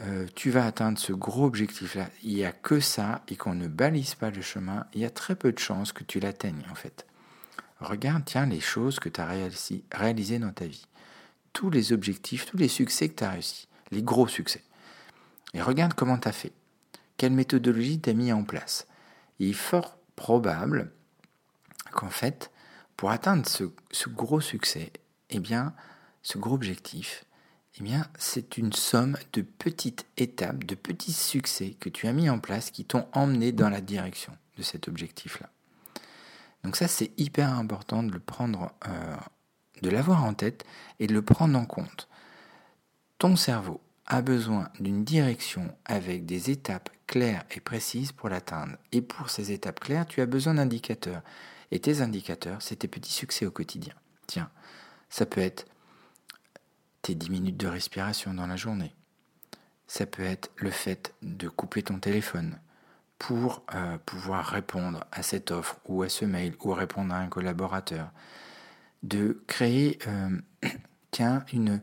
euh, 0.00 0.26
tu 0.34 0.50
vas 0.50 0.66
atteindre 0.66 0.98
ce 0.98 1.12
gros 1.12 1.46
objectif-là. 1.46 2.10
Il 2.22 2.34
n'y 2.34 2.44
a 2.44 2.52
que 2.52 2.78
ça 2.80 3.22
et 3.28 3.36
qu'on 3.36 3.54
ne 3.54 3.66
balise 3.66 4.14
pas 4.14 4.30
le 4.30 4.42
chemin, 4.42 4.86
il 4.94 5.00
y 5.00 5.04
a 5.04 5.10
très 5.10 5.34
peu 5.34 5.50
de 5.50 5.58
chances 5.58 5.92
que 5.92 6.04
tu 6.04 6.20
l'atteignes 6.20 6.64
en 6.70 6.74
fait. 6.74 7.06
Regarde, 7.80 8.22
tiens, 8.24 8.46
les 8.46 8.60
choses 8.60 9.00
que 9.00 9.08
tu 9.08 9.20
as 9.20 9.28
réalisées 9.92 10.38
dans 10.38 10.52
ta 10.52 10.66
vie. 10.66 10.86
Tous 11.52 11.70
les 11.70 11.92
objectifs, 11.92 12.46
tous 12.46 12.56
les 12.56 12.68
succès 12.68 13.08
que 13.08 13.16
tu 13.16 13.24
as 13.24 13.30
réussi, 13.30 13.68
les 13.90 14.02
gros 14.02 14.28
succès. 14.28 14.62
Et 15.54 15.62
regarde 15.62 15.94
comment 15.94 16.18
tu 16.18 16.28
as 16.28 16.32
fait. 16.32 16.52
Quelle 17.16 17.32
méthodologie 17.32 18.00
tu 18.00 18.10
as 18.10 18.14
mis 18.14 18.32
en 18.32 18.44
place. 18.44 18.86
Il 19.38 19.50
est 19.50 19.54
fort 19.54 19.96
probable 20.16 20.92
qu'en 21.92 22.10
fait, 22.10 22.50
pour 22.96 23.10
atteindre 23.10 23.46
ce, 23.46 24.08
gros 24.08 24.40
succès, 24.40 24.92
eh 25.30 25.38
bien, 25.38 25.74
ce 26.22 26.38
gros 26.38 26.54
objectif, 26.54 27.24
eh 27.78 27.82
bien, 27.82 28.06
c'est 28.18 28.56
une 28.56 28.72
somme 28.72 29.16
de 29.34 29.42
petites 29.42 30.06
étapes, 30.16 30.64
de 30.64 30.74
petits 30.74 31.12
succès 31.12 31.76
que 31.78 31.88
tu 31.88 32.06
as 32.06 32.12
mis 32.12 32.30
en 32.30 32.38
place 32.38 32.70
qui 32.70 32.84
t'ont 32.84 33.06
emmené 33.12 33.52
dans 33.52 33.68
la 33.68 33.82
direction 33.82 34.36
de 34.56 34.62
cet 34.62 34.88
objectif-là. 34.88 35.50
Donc 36.64 36.76
ça, 36.76 36.88
c'est 36.88 37.12
hyper 37.18 37.52
important 37.52 38.02
de 38.02 38.10
le 38.10 38.18
prendre, 38.18 38.72
euh, 38.88 39.16
de 39.82 39.90
l'avoir 39.90 40.24
en 40.24 40.32
tête 40.32 40.64
et 40.98 41.06
de 41.06 41.12
le 41.12 41.22
prendre 41.22 41.58
en 41.58 41.66
compte. 41.66 42.08
Ton 43.18 43.36
cerveau 43.36 43.80
a 44.06 44.22
besoin 44.22 44.68
d'une 44.78 45.04
direction 45.04 45.74
avec 45.84 46.26
des 46.26 46.50
étapes 46.50 46.90
claires 47.06 47.44
et 47.50 47.60
précises 47.60 48.12
pour 48.12 48.28
l'atteindre. 48.28 48.76
Et 48.92 49.02
pour 49.02 49.30
ces 49.30 49.52
étapes 49.52 49.80
claires, 49.80 50.06
tu 50.06 50.20
as 50.20 50.26
besoin 50.26 50.54
d'indicateurs. 50.54 51.22
Et 51.70 51.80
tes 51.80 52.00
indicateurs, 52.00 52.62
c'est 52.62 52.76
tes 52.76 52.88
petits 52.88 53.12
succès 53.12 53.46
au 53.46 53.50
quotidien. 53.50 53.94
Tiens, 54.26 54.50
ça 55.10 55.26
peut 55.26 55.40
être 55.40 55.66
tes 57.02 57.14
10 57.14 57.30
minutes 57.30 57.56
de 57.56 57.66
respiration 57.66 58.34
dans 58.34 58.46
la 58.46 58.56
journée. 58.56 58.94
Ça 59.88 60.06
peut 60.06 60.24
être 60.24 60.50
le 60.56 60.70
fait 60.70 61.14
de 61.22 61.48
couper 61.48 61.82
ton 61.82 61.98
téléphone 61.98 62.58
pour 63.18 63.62
euh, 63.74 63.98
pouvoir 64.04 64.44
répondre 64.46 65.04
à 65.10 65.22
cette 65.22 65.50
offre 65.50 65.78
ou 65.86 66.02
à 66.02 66.08
ce 66.08 66.24
mail 66.24 66.54
ou 66.60 66.72
répondre 66.72 67.14
à 67.14 67.18
un 67.18 67.28
collaborateur. 67.28 68.10
De 69.02 69.42
créer 69.46 69.98
euh, 70.06 70.38
tiens, 71.10 71.44
une, 71.52 71.80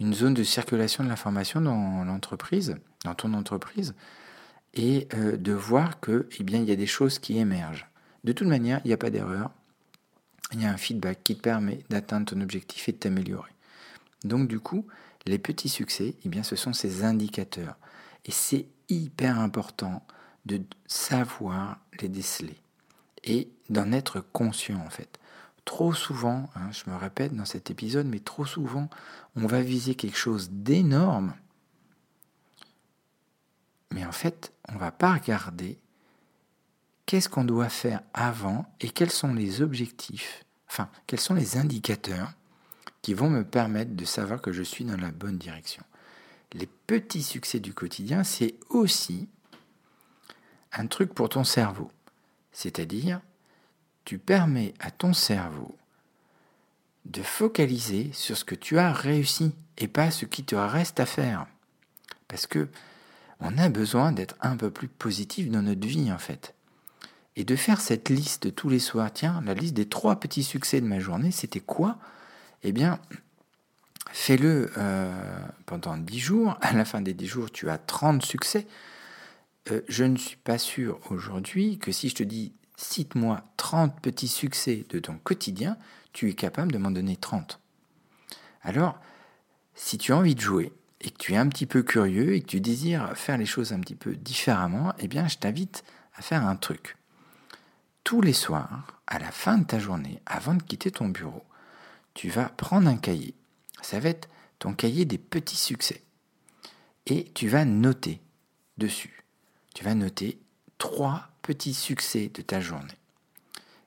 une 0.00 0.14
zone 0.14 0.34
de 0.34 0.42
circulation 0.42 1.04
de 1.04 1.08
l'information 1.08 1.60
dans 1.60 2.04
l'entreprise, 2.04 2.76
dans 3.04 3.14
ton 3.14 3.34
entreprise, 3.34 3.94
et 4.74 5.08
euh, 5.14 5.36
de 5.36 5.52
voir 5.52 6.00
que, 6.00 6.28
eh 6.38 6.42
bien, 6.42 6.60
il 6.60 6.68
y 6.68 6.72
a 6.72 6.76
des 6.76 6.86
choses 6.86 7.18
qui 7.18 7.38
émergent. 7.38 7.86
De 8.24 8.32
toute 8.32 8.48
manière, 8.48 8.80
il 8.84 8.88
n'y 8.88 8.94
a 8.94 8.98
pas 8.98 9.10
d'erreur. 9.10 9.50
Il 10.52 10.62
y 10.62 10.66
a 10.66 10.70
un 10.70 10.76
feedback 10.76 11.20
qui 11.24 11.36
te 11.36 11.42
permet 11.42 11.80
d'atteindre 11.90 12.26
ton 12.26 12.40
objectif 12.40 12.88
et 12.88 12.92
de 12.92 12.98
t'améliorer. 12.98 13.50
Donc 14.24 14.48
du 14.48 14.60
coup, 14.60 14.86
les 15.24 15.38
petits 15.38 15.68
succès, 15.68 16.14
eh 16.24 16.28
bien, 16.28 16.42
ce 16.42 16.56
sont 16.56 16.72
ces 16.72 17.04
indicateurs. 17.04 17.76
Et 18.24 18.30
c'est 18.30 18.66
hyper 18.88 19.38
important 19.40 20.04
de 20.44 20.60
savoir 20.86 21.78
les 22.00 22.08
déceler 22.08 22.56
et 23.24 23.48
d'en 23.68 23.90
être 23.92 24.20
conscient 24.32 24.78
en 24.78 24.90
fait. 24.90 25.18
Trop 25.66 25.92
souvent, 25.92 26.48
hein, 26.54 26.70
je 26.72 26.90
me 26.90 26.96
répète 26.96 27.34
dans 27.34 27.44
cet 27.44 27.70
épisode, 27.70 28.06
mais 28.06 28.20
trop 28.20 28.46
souvent, 28.46 28.88
on 29.34 29.46
va 29.46 29.60
viser 29.60 29.94
quelque 29.94 30.16
chose 30.16 30.48
d'énorme, 30.50 31.34
mais 33.92 34.04
en 34.04 34.12
fait, 34.12 34.52
on 34.68 34.74
ne 34.74 34.78
va 34.78 34.92
pas 34.92 35.14
regarder 35.14 35.78
qu'est-ce 37.06 37.28
qu'on 37.28 37.44
doit 37.44 37.68
faire 37.68 38.02
avant 38.14 38.66
et 38.80 38.90
quels 38.90 39.10
sont 39.10 39.34
les 39.34 39.62
objectifs, 39.62 40.44
enfin, 40.68 40.88
quels 41.06 41.20
sont 41.20 41.34
les 41.34 41.56
indicateurs 41.56 42.32
qui 43.02 43.14
vont 43.14 43.30
me 43.30 43.44
permettre 43.44 43.94
de 43.94 44.04
savoir 44.04 44.40
que 44.40 44.52
je 44.52 44.62
suis 44.62 44.84
dans 44.84 44.96
la 44.96 45.12
bonne 45.12 45.38
direction. 45.38 45.82
Les 46.52 46.66
petits 46.66 47.22
succès 47.22 47.60
du 47.60 47.72
quotidien, 47.72 48.24
c'est 48.24 48.56
aussi 48.68 49.28
un 50.72 50.86
truc 50.86 51.14
pour 51.14 51.28
ton 51.28 51.44
cerveau. 51.44 51.90
C'est-à-dire, 52.52 53.20
tu 54.06 54.18
permets 54.18 54.72
à 54.78 54.90
ton 54.90 55.12
cerveau 55.12 55.76
de 57.04 57.22
focaliser 57.22 58.10
sur 58.12 58.36
ce 58.36 58.44
que 58.44 58.54
tu 58.54 58.78
as 58.78 58.92
réussi 58.92 59.52
et 59.78 59.88
pas 59.88 60.10
ce 60.10 60.24
qui 60.24 60.44
te 60.44 60.54
reste 60.54 61.00
à 61.00 61.06
faire. 61.06 61.46
Parce 62.28 62.46
que 62.46 62.68
on 63.40 63.58
a 63.58 63.68
besoin 63.68 64.12
d'être 64.12 64.36
un 64.40 64.56
peu 64.56 64.70
plus 64.70 64.88
positif 64.88 65.50
dans 65.50 65.60
notre 65.60 65.86
vie 65.86 66.10
en 66.10 66.18
fait. 66.18 66.54
Et 67.34 67.44
de 67.44 67.56
faire 67.56 67.80
cette 67.80 68.08
liste 68.08 68.54
tous 68.54 68.68
les 68.68 68.78
soirs. 68.78 69.12
Tiens, 69.12 69.42
la 69.44 69.54
liste 69.54 69.74
des 69.74 69.88
trois 69.88 70.18
petits 70.20 70.44
succès 70.44 70.80
de 70.80 70.86
ma 70.86 71.00
journée, 71.00 71.32
c'était 71.32 71.60
quoi? 71.60 71.98
Eh 72.62 72.72
bien, 72.72 72.98
fais-le 74.12 74.70
euh, 74.78 75.38
pendant 75.66 75.98
dix 75.98 76.20
jours. 76.20 76.56
À 76.62 76.72
la 76.72 76.84
fin 76.84 77.02
des 77.02 77.12
dix 77.12 77.26
jours, 77.26 77.50
tu 77.50 77.68
as 77.68 77.76
30 77.76 78.24
succès. 78.24 78.66
Euh, 79.70 79.82
je 79.88 80.04
ne 80.04 80.16
suis 80.16 80.36
pas 80.36 80.58
sûr 80.58 80.98
aujourd'hui 81.10 81.78
que 81.78 81.92
si 81.92 82.08
je 82.08 82.14
te 82.14 82.22
dis 82.22 82.54
cite-moi 82.76 83.42
30 83.56 84.00
petits 84.00 84.28
succès 84.28 84.84
de 84.88 84.98
ton 84.98 85.18
quotidien, 85.18 85.76
tu 86.12 86.28
es 86.28 86.34
capable 86.34 86.72
de 86.72 86.78
m'en 86.78 86.90
donner 86.90 87.16
30. 87.16 87.60
Alors, 88.62 88.98
si 89.74 89.98
tu 89.98 90.12
as 90.12 90.16
envie 90.16 90.34
de 90.34 90.40
jouer 90.40 90.72
et 91.00 91.10
que 91.10 91.18
tu 91.18 91.34
es 91.34 91.36
un 91.36 91.48
petit 91.48 91.66
peu 91.66 91.82
curieux 91.82 92.34
et 92.34 92.40
que 92.40 92.46
tu 92.46 92.60
désires 92.60 93.16
faire 93.16 93.38
les 93.38 93.46
choses 93.46 93.72
un 93.72 93.80
petit 93.80 93.94
peu 93.94 94.16
différemment, 94.16 94.92
eh 94.98 95.08
bien, 95.08 95.28
je 95.28 95.36
t'invite 95.36 95.84
à 96.14 96.22
faire 96.22 96.46
un 96.46 96.56
truc. 96.56 96.96
Tous 98.04 98.20
les 98.20 98.32
soirs, 98.32 98.86
à 99.06 99.18
la 99.18 99.30
fin 99.30 99.58
de 99.58 99.64
ta 99.64 99.78
journée, 99.78 100.20
avant 100.26 100.54
de 100.54 100.62
quitter 100.62 100.90
ton 100.90 101.08
bureau, 101.08 101.44
tu 102.14 102.30
vas 102.30 102.48
prendre 102.48 102.88
un 102.88 102.96
cahier. 102.96 103.34
Ça 103.82 104.00
va 104.00 104.08
être 104.08 104.28
ton 104.58 104.72
cahier 104.72 105.04
des 105.04 105.18
petits 105.18 105.56
succès. 105.56 106.02
Et 107.06 107.30
tu 107.34 107.48
vas 107.48 107.64
noter 107.64 108.20
dessus 108.78 109.16
tu 109.76 109.84
vas 109.84 109.94
noter 109.94 110.38
trois 110.78 111.28
petits 111.46 111.74
succès 111.74 112.28
de 112.34 112.42
ta 112.42 112.60
journée. 112.60 112.98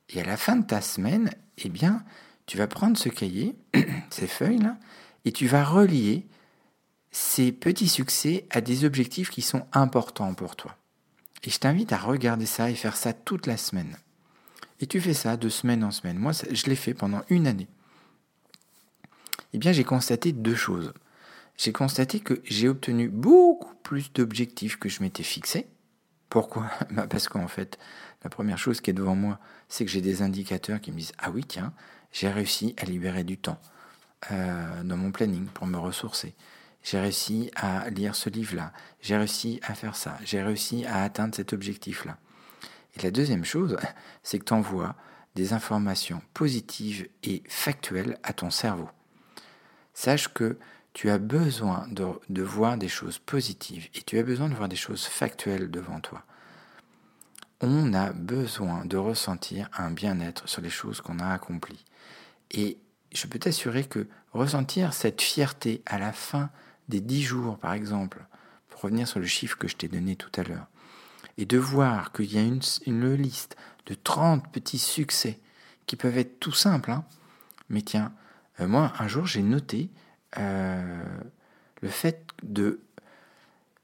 Et 0.09 0.21
à 0.21 0.23
la 0.23 0.37
fin 0.37 0.55
de 0.55 0.65
ta 0.65 0.81
semaine, 0.81 1.29
eh 1.57 1.67
bien, 1.67 2.03
tu 2.45 2.57
vas 2.57 2.67
prendre 2.67 2.97
ce 2.97 3.09
cahier, 3.09 3.53
ces 4.09 4.27
feuilles-là, 4.27 4.77
et 5.25 5.33
tu 5.33 5.45
vas 5.45 5.65
relier 5.65 6.25
ces 7.11 7.51
petits 7.51 7.89
succès 7.89 8.47
à 8.49 8.61
des 8.61 8.85
objectifs 8.85 9.29
qui 9.29 9.41
sont 9.41 9.67
importants 9.73 10.33
pour 10.33 10.55
toi. 10.55 10.77
Et 11.43 11.49
je 11.49 11.59
t'invite 11.59 11.91
à 11.91 11.97
regarder 11.97 12.45
ça 12.45 12.69
et 12.69 12.75
faire 12.75 12.95
ça 12.95 13.11
toute 13.11 13.45
la 13.45 13.57
semaine. 13.57 13.97
Et 14.79 14.87
tu 14.87 15.01
fais 15.01 15.13
ça 15.13 15.35
de 15.35 15.49
semaine 15.49 15.83
en 15.83 15.91
semaine. 15.91 16.17
Moi, 16.17 16.31
je 16.31 16.65
l'ai 16.65 16.77
fait 16.77 16.93
pendant 16.93 17.23
une 17.29 17.45
année. 17.45 17.67
Eh 19.51 19.57
bien, 19.57 19.73
j'ai 19.73 19.83
constaté 19.83 20.31
deux 20.31 20.55
choses. 20.55 20.93
J'ai 21.57 21.73
constaté 21.73 22.21
que 22.21 22.41
j'ai 22.45 22.69
obtenu 22.69 23.09
beaucoup 23.09 23.75
plus 23.83 24.13
d'objectifs 24.13 24.77
que 24.77 24.87
je 24.87 25.01
m'étais 25.01 25.23
fixé. 25.23 25.67
Pourquoi? 26.29 26.69
Bah, 26.91 27.07
Parce 27.07 27.27
qu'en 27.27 27.47
fait, 27.47 27.77
la 28.23 28.29
première 28.29 28.57
chose 28.57 28.81
qui 28.81 28.89
est 28.89 28.93
devant 28.93 29.15
moi, 29.15 29.39
c'est 29.67 29.85
que 29.85 29.91
j'ai 29.91 30.01
des 30.01 30.21
indicateurs 30.21 30.79
qui 30.79 30.91
me 30.91 30.97
disent 30.97 31.13
Ah 31.17 31.31
oui, 31.31 31.43
tiens, 31.43 31.73
j'ai 32.11 32.29
réussi 32.29 32.75
à 32.77 32.85
libérer 32.85 33.23
du 33.23 33.37
temps 33.37 33.59
euh, 34.31 34.83
dans 34.83 34.97
mon 34.97 35.11
planning 35.11 35.45
pour 35.47 35.67
me 35.67 35.77
ressourcer. 35.77 36.35
J'ai 36.83 36.99
réussi 36.99 37.51
à 37.55 37.89
lire 37.89 38.15
ce 38.15 38.29
livre-là. 38.29 38.71
J'ai 39.01 39.17
réussi 39.17 39.59
à 39.63 39.73
faire 39.73 39.95
ça. 39.95 40.17
J'ai 40.23 40.41
réussi 40.41 40.85
à 40.85 41.03
atteindre 41.03 41.35
cet 41.35 41.53
objectif-là. 41.53 42.17
Et 42.95 43.01
la 43.01 43.11
deuxième 43.11 43.45
chose, 43.45 43.77
c'est 44.23 44.39
que 44.39 44.45
tu 44.45 44.53
envoies 44.53 44.95
des 45.35 45.53
informations 45.53 46.21
positives 46.33 47.07
et 47.23 47.43
factuelles 47.47 48.17
à 48.23 48.33
ton 48.33 48.49
cerveau. 48.49 48.89
Sache 49.93 50.33
que 50.33 50.57
tu 50.93 51.09
as 51.09 51.17
besoin 51.17 51.87
de, 51.89 52.41
voir 52.41 52.77
des 52.77 52.87
choses 52.87 53.19
positives 53.19 53.87
et 53.93 54.01
tu 54.01 54.17
as 54.17 54.23
besoin 54.23 54.49
de 54.49 54.55
voir 54.55 54.69
des 54.69 54.75
choses 54.75 55.05
factuelles 55.05 55.69
devant 55.69 55.99
toi. 55.99 56.23
On 57.61 57.93
a 57.93 58.11
besoin 58.13 58.85
de 58.85 58.97
ressentir 58.97 59.69
un 59.77 59.91
bien-être 59.91 60.47
sur 60.47 60.61
les 60.61 60.69
choses 60.69 61.01
qu'on 61.01 61.19
a 61.19 61.27
accomplies. 61.27 61.85
Et 62.51 62.77
je 63.11 63.27
peux 63.27 63.39
t'assurer 63.39 63.83
que 63.83 64.07
ressentir 64.31 64.93
cette 64.93 65.21
fierté 65.21 65.81
à 65.85 65.99
la 65.99 66.13
fin 66.13 66.49
des 66.87 67.01
dix 67.01 67.23
jours, 67.23 67.57
par 67.57 67.73
exemple, 67.73 68.25
pour 68.69 68.81
revenir 68.81 69.07
sur 69.07 69.19
le 69.19 69.25
chiffre 69.25 69.57
que 69.57 69.67
je 69.67 69.75
t'ai 69.75 69.87
donné 69.87 70.15
tout 70.15 70.31
à 70.39 70.43
l'heure, 70.43 70.67
et 71.37 71.45
de 71.45 71.57
voir 71.57 72.11
qu'il 72.11 72.33
y 72.33 72.37
a 72.37 72.41
une, 72.41 73.13
liste 73.13 73.55
de 73.85 73.93
30 73.93 74.51
petits 74.51 74.79
succès 74.79 75.39
qui 75.85 75.95
peuvent 75.95 76.17
être 76.17 76.39
tout 76.39 76.51
simples, 76.51 76.91
hein. 76.91 77.03
mais 77.69 77.81
tiens, 77.81 78.13
euh, 78.59 78.67
moi, 78.67 78.93
un 78.99 79.07
jour, 79.07 79.25
j'ai 79.25 79.41
noté 79.41 79.89
euh, 80.37 81.03
le 81.81 81.89
fait 81.89 82.25
de 82.43 82.81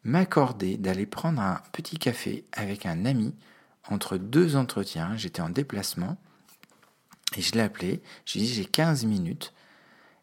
m'accorder 0.04 0.78
d'aller 0.78 1.06
prendre 1.06 1.42
un 1.42 1.62
petit 1.72 1.98
café 1.98 2.46
avec 2.52 2.86
un 2.86 3.06
ami 3.06 3.34
entre 3.90 4.18
deux 4.18 4.56
entretiens. 4.56 5.16
J'étais 5.18 5.42
en 5.42 5.50
déplacement 5.50 6.18
et 7.36 7.42
je 7.42 7.54
l'ai 7.54 7.62
appelé. 7.62 8.02
J'ai 8.26 8.40
dit 8.40 8.48
j'ai 8.48 8.66
15 8.66 9.06
minutes. 9.06 9.54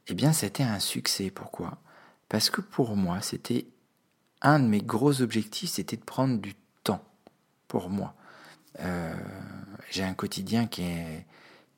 Eh 0.09 0.15
bien, 0.15 0.33
c'était 0.33 0.63
un 0.63 0.79
succès. 0.79 1.31
Pourquoi? 1.31 1.79
Parce 2.29 2.51
que 2.51 2.61
pour 2.61 2.97
moi, 2.97 3.21
c'était 3.21 3.67
un 4.41 4.59
de 4.59 4.67
mes 4.67 4.81
gros 4.81 5.21
objectifs, 5.23 5.71
c'était 5.71 5.97
de 5.97 6.05
prendre 6.05 6.39
du 6.41 6.55
temps 6.83 7.05
pour 7.69 7.91
moi. 7.91 8.15
Euh, 8.81 9.15
j'ai 9.91 10.03
un 10.03 10.15
quotidien 10.15 10.67
qui 10.67 10.83
est, 10.83 11.27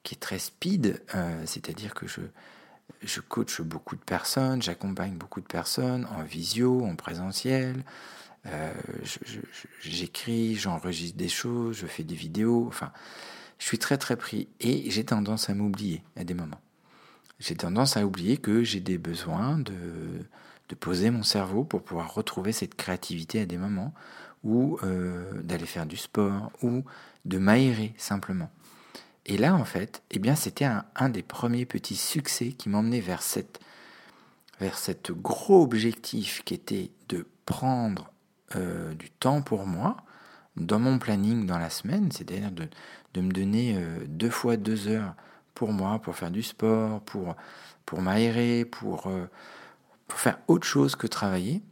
qui 0.02 0.14
est 0.14 0.18
très 0.18 0.38
speed, 0.38 1.02
euh, 1.14 1.42
c'est-à-dire 1.46 1.94
que 1.94 2.06
je, 2.06 2.20
je 3.02 3.20
coach 3.20 3.60
beaucoup 3.60 3.96
de 3.96 4.02
personnes, 4.02 4.62
j'accompagne 4.62 5.14
beaucoup 5.14 5.40
de 5.40 5.46
personnes 5.46 6.06
en 6.16 6.22
visio, 6.22 6.84
en 6.84 6.96
présentiel. 6.96 7.84
Euh, 8.46 8.72
j'écris, 9.80 10.54
j'enregistre 10.54 11.16
des 11.16 11.28
choses, 11.28 11.76
je 11.76 11.86
fais 11.86 12.04
des 12.04 12.14
vidéos. 12.14 12.66
Enfin, 12.68 12.92
je 13.58 13.66
suis 13.66 13.78
très 13.78 13.98
très 13.98 14.16
pris 14.16 14.48
et 14.60 14.90
j'ai 14.90 15.04
tendance 15.04 15.48
à 15.48 15.54
m'oublier 15.54 16.02
à 16.16 16.24
des 16.24 16.34
moments. 16.34 16.60
J'ai 17.40 17.56
tendance 17.56 17.96
à 17.96 18.06
oublier 18.06 18.36
que 18.36 18.62
j'ai 18.62 18.80
des 18.80 18.98
besoins 18.98 19.58
de, 19.58 19.72
de 20.68 20.74
poser 20.74 21.10
mon 21.10 21.22
cerveau 21.22 21.64
pour 21.64 21.82
pouvoir 21.82 22.14
retrouver 22.14 22.52
cette 22.52 22.74
créativité 22.74 23.40
à 23.40 23.46
des 23.46 23.58
moments 23.58 23.92
ou 24.44 24.78
euh, 24.82 25.42
d'aller 25.42 25.66
faire 25.66 25.86
du 25.86 25.96
sport 25.96 26.52
ou 26.62 26.84
de 27.24 27.38
m'aérer 27.38 27.94
simplement. 27.96 28.50
Et 29.26 29.38
là, 29.38 29.54
en 29.54 29.64
fait, 29.64 30.02
eh 30.10 30.18
bien, 30.18 30.34
c'était 30.34 30.66
un, 30.66 31.08
des 31.08 31.22
premiers 31.22 31.64
petits 31.64 31.96
succès 31.96 32.52
qui 32.52 32.68
m'emmenait 32.68 33.00
vers 33.00 33.22
cette, 33.22 33.60
cet 34.74 35.12
gros 35.12 35.62
objectif 35.62 36.42
qui 36.44 36.54
était 36.54 36.90
de 37.08 37.26
prendre 37.46 38.12
euh, 38.56 38.92
du 38.94 39.10
temps 39.10 39.42
pour 39.42 39.66
moi 39.66 39.96
dans 40.56 40.78
mon 40.78 40.98
planning 40.98 41.46
dans 41.46 41.58
la 41.58 41.70
semaine, 41.70 42.12
c'est-à-dire 42.12 42.52
de, 42.52 42.68
de, 43.14 43.20
me 43.20 43.32
donner 43.32 43.76
euh, 43.76 44.04
deux 44.06 44.30
fois 44.30 44.56
deux 44.56 44.88
heures 44.88 45.14
pour 45.54 45.72
moi, 45.72 45.98
pour 45.98 46.16
faire 46.16 46.30
du 46.30 46.42
sport, 46.42 47.00
pour, 47.00 47.34
pour 47.86 48.02
m'aérer, 48.02 48.64
pour, 48.64 49.06
euh, 49.06 49.28
pour 50.06 50.18
faire 50.18 50.38
autre 50.48 50.66
chose 50.66 50.96
que 50.96 51.06
travailler. 51.06 51.62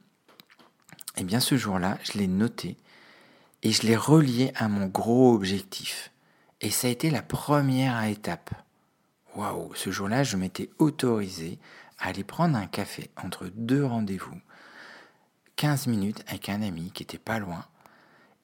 Eh 1.16 1.24
bien, 1.24 1.40
ce 1.40 1.56
jour-là, 1.56 1.98
je 2.02 2.18
l'ai 2.18 2.26
noté 2.26 2.76
et 3.62 3.72
je 3.72 3.82
l'ai 3.82 3.96
relié 3.96 4.52
à 4.56 4.68
mon 4.68 4.86
gros 4.86 5.34
objectif. 5.34 6.11
Et 6.62 6.70
ça 6.70 6.86
a 6.86 6.90
été 6.90 7.10
la 7.10 7.22
première 7.22 8.04
étape. 8.04 8.50
Waouh, 9.34 9.74
ce 9.74 9.90
jour-là, 9.90 10.22
je 10.22 10.36
m'étais 10.36 10.70
autorisé 10.78 11.58
à 11.98 12.08
aller 12.08 12.22
prendre 12.22 12.56
un 12.56 12.66
café 12.66 13.10
entre 13.16 13.50
deux 13.52 13.84
rendez-vous, 13.84 14.40
15 15.56 15.88
minutes 15.88 16.22
avec 16.28 16.48
un 16.48 16.62
ami 16.62 16.92
qui 16.92 17.02
était 17.02 17.18
pas 17.18 17.40
loin, 17.40 17.64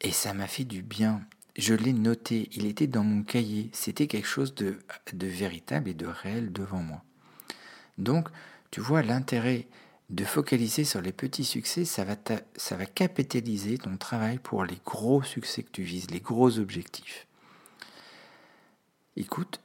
et 0.00 0.10
ça 0.10 0.34
m'a 0.34 0.48
fait 0.48 0.64
du 0.64 0.82
bien. 0.82 1.22
Je 1.56 1.74
l'ai 1.74 1.92
noté, 1.92 2.48
il 2.52 2.66
était 2.66 2.88
dans 2.88 3.04
mon 3.04 3.22
cahier, 3.22 3.70
c'était 3.72 4.08
quelque 4.08 4.26
chose 4.26 4.52
de, 4.54 4.78
véritable 5.12 5.88
et 5.88 5.94
de 5.94 6.06
réel 6.06 6.52
devant 6.52 6.82
moi. 6.82 7.04
Donc, 7.98 8.28
tu 8.72 8.80
vois, 8.80 9.02
l'intérêt 9.02 9.68
de 10.10 10.24
focaliser 10.24 10.82
sur 10.82 11.02
les 11.02 11.12
petits 11.12 11.44
succès, 11.44 11.84
ça 11.84 12.04
va 12.04 12.86
capitaliser 12.86 13.78
ton 13.78 13.96
travail 13.96 14.38
pour 14.38 14.64
les 14.64 14.80
gros 14.84 15.22
succès 15.22 15.62
que 15.62 15.70
tu 15.70 15.82
vises, 15.82 16.10
les 16.10 16.20
gros 16.20 16.58
objectifs. 16.58 17.27
Écoute, 19.20 19.60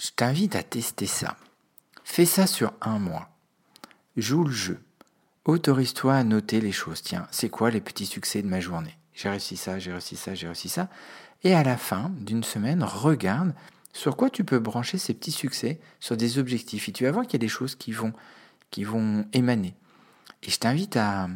je 0.00 0.08
t'invite 0.16 0.56
à 0.56 0.62
tester 0.62 1.04
ça. 1.04 1.36
Fais 2.02 2.24
ça 2.24 2.46
sur 2.46 2.72
un 2.80 2.98
mois. 2.98 3.28
Joue 4.16 4.44
le 4.44 4.50
jeu. 4.50 4.80
Autorise-toi 5.44 6.14
à 6.14 6.24
noter 6.24 6.62
les 6.62 6.72
choses. 6.72 7.02
Tiens, 7.02 7.28
c'est 7.30 7.50
quoi 7.50 7.70
les 7.70 7.82
petits 7.82 8.06
succès 8.06 8.40
de 8.40 8.48
ma 8.48 8.60
journée? 8.60 8.96
J'ai 9.12 9.28
réussi 9.28 9.58
ça, 9.58 9.78
j'ai 9.78 9.92
réussi 9.92 10.16
ça, 10.16 10.34
j'ai 10.34 10.46
réussi 10.46 10.70
ça. 10.70 10.88
Et 11.44 11.52
à 11.52 11.62
la 11.62 11.76
fin 11.76 12.10
d'une 12.20 12.42
semaine, 12.42 12.82
regarde 12.82 13.52
sur 13.92 14.16
quoi 14.16 14.30
tu 14.30 14.44
peux 14.44 14.60
brancher 14.60 14.96
ces 14.96 15.12
petits 15.12 15.30
succès 15.30 15.78
sur 16.00 16.16
des 16.16 16.38
objectifs. 16.38 16.88
Et 16.88 16.92
tu 16.92 17.04
vas 17.04 17.10
voir 17.10 17.26
qu'il 17.26 17.34
y 17.34 17.36
a 17.36 17.46
des 17.46 17.48
choses 17.48 17.74
qui 17.74 17.92
vont, 17.92 18.14
qui 18.70 18.82
vont 18.82 19.26
émaner. 19.34 19.74
Et 20.42 20.50
je 20.50 20.58
t'invite 20.58 20.96
à, 20.96 21.28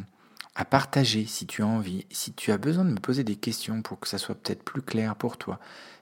à 0.55 0.65
partager 0.65 1.25
si 1.25 1.47
tu 1.47 1.63
as 1.63 1.67
envie, 1.67 2.05
si 2.11 2.33
tu 2.33 2.51
as 2.51 2.57
besoin 2.57 2.85
de 2.85 2.91
me 2.91 2.99
poser 2.99 3.23
des 3.23 3.35
questions 3.35 3.81
pour 3.81 3.99
que 3.99 4.07
ça 4.07 4.17
soit 4.17 4.35
peut-être 4.35 4.63
plus 4.63 4.81
clair 4.81 5.15
pour 5.15 5.37
toi, 5.37 5.59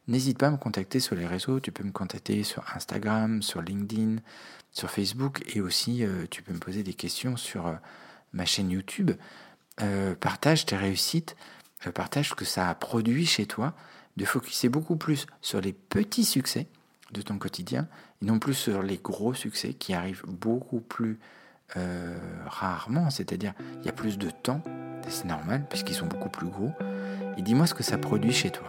n'hésite 0.07 0.37
pas 0.37 0.47
à 0.47 0.51
me 0.51 0.57
contacter 0.57 0.99
sur 0.99 1.15
les 1.15 1.25
réseaux. 1.25 1.59
Tu 1.59 1.71
peux 1.71 1.83
me 1.83 1.91
contacter 1.91 2.43
sur 2.43 2.63
Instagram, 2.75 3.41
sur 3.41 3.61
LinkedIn, 3.61 4.17
sur 4.71 4.89
Facebook 4.89 5.41
et 5.55 5.61
aussi 5.61 6.03
euh, 6.03 6.25
tu 6.29 6.43
peux 6.43 6.53
me 6.53 6.59
poser 6.59 6.83
des 6.83 6.93
questions 6.93 7.37
sur 7.37 7.67
euh, 7.67 7.75
ma 8.33 8.45
chaîne 8.45 8.71
YouTube. 8.71 9.11
Euh, 9.81 10.15
partage 10.15 10.65
tes 10.65 10.75
réussites, 10.75 11.35
partage 11.93 12.29
ce 12.29 12.35
que 12.35 12.45
ça 12.45 12.69
a 12.69 12.75
produit 12.75 13.25
chez 13.25 13.45
toi, 13.45 13.73
de 14.17 14.25
focuser 14.25 14.67
beaucoup 14.67 14.97
plus 14.97 15.27
sur 15.41 15.61
les 15.61 15.73
petits 15.73 16.25
succès 16.25 16.67
de 17.11 17.21
ton 17.21 17.37
quotidien 17.37 17.87
et 18.21 18.25
non 18.25 18.37
plus 18.37 18.53
sur 18.53 18.83
les 18.83 18.97
gros 18.97 19.33
succès 19.33 19.73
qui 19.73 19.93
arrivent 19.93 20.25
beaucoup 20.27 20.81
plus 20.81 21.19
rarement, 22.47 23.09
c'est-à-dire 23.09 23.53
il 23.79 23.85
y 23.85 23.89
a 23.89 23.93
plus 23.93 24.17
de 24.17 24.29
temps, 24.29 24.61
c'est 25.07 25.25
normal 25.25 25.63
puisqu'ils 25.69 25.95
sont 25.95 26.07
beaucoup 26.07 26.29
plus 26.29 26.47
gros, 26.47 26.71
et 27.37 27.41
dis-moi 27.41 27.67
ce 27.67 27.73
que 27.73 27.83
ça 27.83 27.97
produit 27.97 28.33
chez 28.33 28.49
toi. 28.49 28.67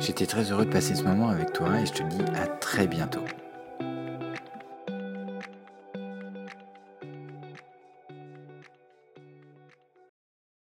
J'étais 0.00 0.26
très 0.26 0.52
heureux 0.52 0.64
de 0.64 0.70
passer 0.70 0.94
ce 0.94 1.02
moment 1.02 1.28
avec 1.28 1.52
toi 1.52 1.80
et 1.80 1.86
je 1.86 1.92
te 1.92 2.02
dis 2.04 2.22
à 2.36 2.46
très 2.46 2.86
bientôt. 2.86 3.24